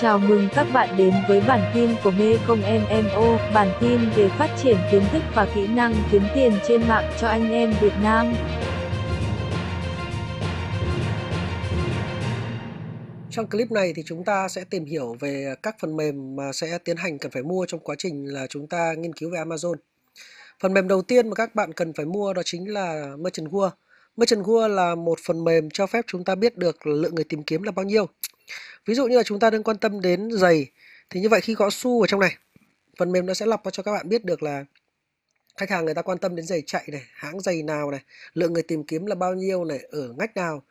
Chào 0.00 0.18
mừng 0.18 0.48
các 0.54 0.66
bạn 0.74 0.96
đến 0.96 1.14
với 1.28 1.40
bản 1.40 1.70
tin 1.74 1.90
của 2.04 2.10
Mê 2.10 2.36
Công 2.46 2.60
MMO, 2.60 3.38
bản 3.54 3.68
tin 3.80 4.00
về 4.16 4.28
phát 4.28 4.56
triển 4.62 4.76
kiến 4.92 5.02
thức 5.12 5.22
và 5.34 5.48
kỹ 5.54 5.66
năng 5.66 5.94
kiếm 6.12 6.22
tiền 6.34 6.52
trên 6.68 6.88
mạng 6.88 7.12
cho 7.20 7.28
anh 7.28 7.50
em 7.50 7.74
Việt 7.80 7.92
Nam. 8.02 8.34
Trong 13.30 13.46
clip 13.46 13.70
này 13.70 13.92
thì 13.96 14.02
chúng 14.06 14.24
ta 14.24 14.48
sẽ 14.48 14.64
tìm 14.70 14.84
hiểu 14.84 15.16
về 15.20 15.54
các 15.62 15.76
phần 15.80 15.96
mềm 15.96 16.36
mà 16.36 16.52
sẽ 16.52 16.78
tiến 16.84 16.96
hành 16.96 17.18
cần 17.18 17.30
phải 17.32 17.42
mua 17.42 17.66
trong 17.66 17.80
quá 17.80 17.94
trình 17.98 18.24
là 18.26 18.46
chúng 18.46 18.66
ta 18.66 18.92
nghiên 18.98 19.12
cứu 19.12 19.30
về 19.30 19.38
Amazon. 19.38 19.74
Phần 20.60 20.74
mềm 20.74 20.88
đầu 20.88 21.02
tiên 21.02 21.28
mà 21.28 21.34
các 21.34 21.54
bạn 21.54 21.72
cần 21.72 21.92
phải 21.92 22.06
mua 22.06 22.32
đó 22.32 22.42
chính 22.44 22.72
là 22.72 23.16
Merchant 23.18 23.48
World. 23.48 23.70
Merchant 24.16 24.44
World 24.44 24.68
là 24.68 24.94
một 24.94 25.18
phần 25.26 25.44
mềm 25.44 25.70
cho 25.70 25.86
phép 25.86 26.04
chúng 26.08 26.24
ta 26.24 26.34
biết 26.34 26.56
được 26.56 26.86
lượng 26.86 27.14
người 27.14 27.24
tìm 27.24 27.42
kiếm 27.42 27.62
là 27.62 27.72
bao 27.72 27.84
nhiêu. 27.84 28.06
Ví 28.86 28.94
dụ 28.94 29.06
như 29.06 29.16
là 29.16 29.22
chúng 29.22 29.40
ta 29.40 29.50
đang 29.50 29.62
quan 29.62 29.78
tâm 29.78 30.00
đến 30.00 30.30
giày 30.32 30.66
thì 31.10 31.20
như 31.20 31.28
vậy 31.28 31.40
khi 31.40 31.54
có 31.54 31.70
xu 31.70 32.00
ở 32.00 32.06
trong 32.06 32.20
này, 32.20 32.36
phần 32.98 33.12
mềm 33.12 33.26
nó 33.26 33.34
sẽ 33.34 33.46
lọc 33.46 33.62
cho 33.72 33.82
các 33.82 33.92
bạn 33.92 34.08
biết 34.08 34.24
được 34.24 34.42
là 34.42 34.64
khách 35.56 35.70
hàng 35.70 35.84
người 35.84 35.94
ta 35.94 36.02
quan 36.02 36.18
tâm 36.18 36.36
đến 36.36 36.46
giày 36.46 36.62
chạy 36.66 36.84
này, 36.86 37.02
hãng 37.12 37.40
giày 37.40 37.62
nào 37.62 37.90
này, 37.90 38.00
lượng 38.34 38.52
người 38.52 38.62
tìm 38.62 38.84
kiếm 38.84 39.06
là 39.06 39.14
bao 39.14 39.34
nhiêu 39.34 39.64
này, 39.64 39.80
ở 39.90 40.14
ngách 40.18 40.36
nào. 40.36 40.62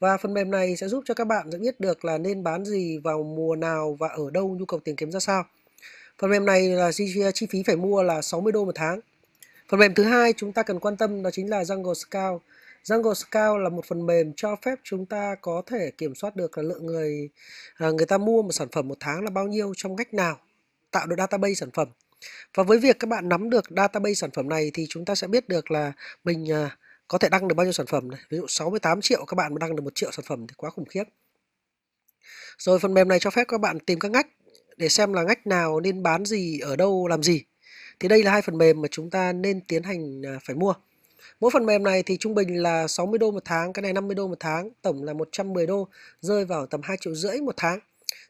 Và 0.00 0.16
phần 0.16 0.34
mềm 0.34 0.50
này 0.50 0.76
sẽ 0.76 0.88
giúp 0.88 1.04
cho 1.06 1.14
các 1.14 1.26
bạn 1.26 1.48
sẽ 1.52 1.58
biết 1.58 1.80
được 1.80 2.04
là 2.04 2.18
nên 2.18 2.42
bán 2.42 2.64
gì 2.64 2.98
vào 2.98 3.22
mùa 3.22 3.56
nào 3.56 3.96
và 4.00 4.08
ở 4.08 4.30
đâu 4.30 4.56
nhu 4.58 4.64
cầu 4.64 4.80
tìm 4.80 4.96
kiếm 4.96 5.12
ra 5.12 5.20
sao. 5.20 5.44
Phần 6.18 6.30
mềm 6.30 6.46
này 6.46 6.68
là 6.68 6.92
chi 7.32 7.46
phí 7.50 7.62
phải 7.66 7.76
mua 7.76 8.02
là 8.02 8.22
60 8.22 8.52
đô 8.52 8.64
một 8.64 8.74
tháng. 8.74 9.00
Phần 9.68 9.80
mềm 9.80 9.94
thứ 9.94 10.04
hai 10.04 10.32
chúng 10.36 10.52
ta 10.52 10.62
cần 10.62 10.80
quan 10.80 10.96
tâm 10.96 11.22
đó 11.22 11.30
chính 11.30 11.50
là 11.50 11.62
Jungle 11.62 11.94
Scout. 11.94 12.42
Django 12.86 13.14
Scout 13.14 13.60
là 13.62 13.68
một 13.68 13.84
phần 13.84 14.06
mềm 14.06 14.32
cho 14.36 14.56
phép 14.64 14.78
chúng 14.84 15.06
ta 15.06 15.34
có 15.40 15.62
thể 15.66 15.90
kiểm 15.98 16.14
soát 16.14 16.36
được 16.36 16.58
là 16.58 16.62
lượng 16.62 16.86
người 16.86 17.30
à, 17.74 17.90
người 17.90 18.06
ta 18.06 18.18
mua 18.18 18.42
một 18.42 18.52
sản 18.52 18.68
phẩm 18.72 18.88
một 18.88 18.96
tháng 19.00 19.24
là 19.24 19.30
bao 19.30 19.46
nhiêu 19.46 19.72
trong 19.76 19.96
cách 19.96 20.14
nào 20.14 20.38
tạo 20.90 21.06
được 21.06 21.16
database 21.18 21.54
sản 21.54 21.70
phẩm. 21.70 21.88
Và 22.54 22.62
với 22.62 22.78
việc 22.78 22.96
các 22.98 23.08
bạn 23.08 23.28
nắm 23.28 23.50
được 23.50 23.64
database 23.76 24.14
sản 24.14 24.30
phẩm 24.30 24.48
này 24.48 24.70
thì 24.74 24.86
chúng 24.88 25.04
ta 25.04 25.14
sẽ 25.14 25.26
biết 25.26 25.48
được 25.48 25.70
là 25.70 25.92
mình 26.24 26.52
à, 26.52 26.76
có 27.08 27.18
thể 27.18 27.28
đăng 27.28 27.48
được 27.48 27.54
bao 27.54 27.64
nhiêu 27.64 27.72
sản 27.72 27.86
phẩm 27.86 28.10
này. 28.10 28.20
Ví 28.30 28.38
dụ 28.38 28.46
68 28.48 29.00
triệu 29.00 29.24
các 29.24 29.34
bạn 29.34 29.54
mà 29.54 29.58
đăng 29.60 29.76
được 29.76 29.82
một 29.82 29.94
triệu 29.94 30.10
sản 30.12 30.24
phẩm 30.28 30.46
thì 30.46 30.54
quá 30.56 30.70
khủng 30.70 30.86
khiếp. 30.86 31.04
Rồi 32.58 32.78
phần 32.78 32.94
mềm 32.94 33.08
này 33.08 33.18
cho 33.18 33.30
phép 33.30 33.44
các 33.48 33.60
bạn 33.60 33.80
tìm 33.80 33.98
các 33.98 34.10
ngách 34.10 34.26
để 34.76 34.88
xem 34.88 35.12
là 35.12 35.22
ngách 35.22 35.46
nào 35.46 35.80
nên 35.80 36.02
bán 36.02 36.24
gì, 36.24 36.58
ở 36.58 36.76
đâu, 36.76 37.06
làm 37.06 37.22
gì. 37.22 37.44
Thì 38.00 38.08
đây 38.08 38.22
là 38.22 38.32
hai 38.32 38.42
phần 38.42 38.58
mềm 38.58 38.82
mà 38.82 38.88
chúng 38.90 39.10
ta 39.10 39.32
nên 39.32 39.60
tiến 39.60 39.82
hành 39.82 40.22
à, 40.26 40.38
phải 40.44 40.56
mua. 40.56 40.74
Mỗi 41.40 41.50
phần 41.54 41.66
mềm 41.66 41.82
này 41.82 42.02
thì 42.02 42.16
trung 42.16 42.34
bình 42.34 42.62
là 42.62 42.88
60 42.88 43.18
đô 43.18 43.30
một 43.30 43.42
tháng, 43.44 43.72
cái 43.72 43.82
này 43.82 43.92
50 43.92 44.14
đô 44.14 44.28
một 44.28 44.40
tháng, 44.40 44.70
tổng 44.82 45.04
là 45.04 45.12
110 45.12 45.66
đô, 45.66 45.88
rơi 46.20 46.44
vào 46.44 46.66
tầm 46.66 46.80
2 46.84 46.96
triệu 47.00 47.14
rưỡi 47.14 47.40
một 47.40 47.54
tháng. 47.56 47.78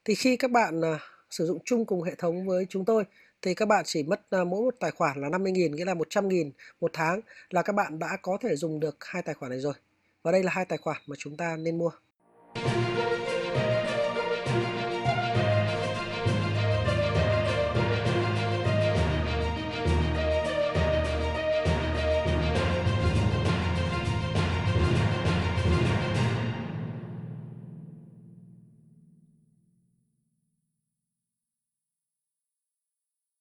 Thì 0.05 0.15
khi 0.15 0.37
các 0.37 0.51
bạn 0.51 0.85
à, 0.85 0.99
sử 1.31 1.47
dụng 1.47 1.59
chung 1.65 1.85
cùng 1.85 2.03
hệ 2.03 2.15
thống 2.15 2.47
với 2.47 2.67
chúng 2.69 2.85
tôi 2.85 3.05
thì 3.43 3.55
các 3.55 3.69
bạn 3.69 3.85
chỉ 3.87 4.03
mất 4.03 4.31
à, 4.31 4.45
mỗi 4.45 4.63
một 4.63 4.75
tài 4.81 4.91
khoản 4.91 5.21
là 5.21 5.29
50.000 5.29 5.71
nghĩa 5.71 5.85
là 5.85 5.95
100.000 5.95 6.51
một 6.81 6.91
tháng 6.93 7.21
là 7.51 7.63
các 7.63 7.73
bạn 7.73 7.99
đã 7.99 8.17
có 8.23 8.39
thể 8.41 8.57
dùng 8.57 8.81
được 8.81 8.97
hai 9.01 9.23
tài 9.23 9.35
khoản 9.35 9.51
này 9.51 9.61
rồi. 9.61 9.75
Và 10.23 10.33
đây 10.33 10.43
là 10.43 10.53
hai 10.53 10.65
tài 10.65 10.79
khoản 10.79 10.97
mà 11.07 11.17
chúng 11.19 11.37
ta 11.37 11.57
nên 11.57 11.79
mua. 11.79 11.91